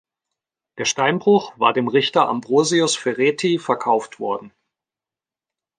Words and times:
Der 0.79 0.85
Steinbruch 0.85 1.59
war 1.59 1.73
dem 1.73 1.87
Richter 1.87 2.27
Ambrosius 2.27 2.95
Ferrethi 2.97 3.59
verkauft 3.59 4.19
worden. 4.19 4.51